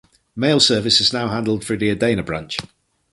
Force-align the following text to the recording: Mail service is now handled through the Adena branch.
Mail 0.35 0.59
service 0.59 0.99
is 0.99 1.13
now 1.13 1.27
handled 1.27 1.63
through 1.63 1.77
the 1.77 1.95
Adena 1.95 2.25
branch. 2.25 2.57